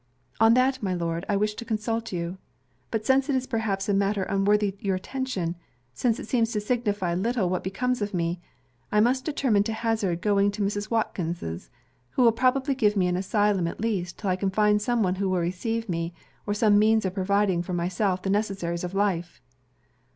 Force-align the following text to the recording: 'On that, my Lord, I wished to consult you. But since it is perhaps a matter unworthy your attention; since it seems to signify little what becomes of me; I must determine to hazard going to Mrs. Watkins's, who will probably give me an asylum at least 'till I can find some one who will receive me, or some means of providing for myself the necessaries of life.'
'On 0.39 0.55
that, 0.55 0.81
my 0.81 0.95
Lord, 0.95 1.25
I 1.29 1.35
wished 1.37 1.59
to 1.59 1.63
consult 1.63 2.11
you. 2.11 2.39
But 2.89 3.05
since 3.05 3.29
it 3.29 3.35
is 3.35 3.45
perhaps 3.45 3.87
a 3.87 3.93
matter 3.93 4.23
unworthy 4.23 4.75
your 4.79 4.95
attention; 4.95 5.55
since 5.93 6.17
it 6.19 6.27
seems 6.27 6.51
to 6.53 6.59
signify 6.59 7.13
little 7.13 7.47
what 7.51 7.63
becomes 7.63 8.01
of 8.01 8.11
me; 8.11 8.41
I 8.91 8.99
must 8.99 9.25
determine 9.25 9.61
to 9.65 9.73
hazard 9.73 10.19
going 10.19 10.49
to 10.53 10.63
Mrs. 10.63 10.89
Watkins's, 10.89 11.69
who 12.13 12.23
will 12.23 12.31
probably 12.31 12.73
give 12.73 12.97
me 12.97 13.05
an 13.05 13.15
asylum 13.15 13.67
at 13.67 13.79
least 13.79 14.17
'till 14.17 14.31
I 14.31 14.35
can 14.37 14.49
find 14.49 14.81
some 14.81 15.03
one 15.03 15.13
who 15.21 15.29
will 15.29 15.37
receive 15.37 15.87
me, 15.87 16.15
or 16.47 16.55
some 16.55 16.79
means 16.79 17.05
of 17.05 17.13
providing 17.13 17.61
for 17.61 17.73
myself 17.73 18.23
the 18.23 18.31
necessaries 18.31 18.83
of 18.83 18.95
life.' 18.95 19.39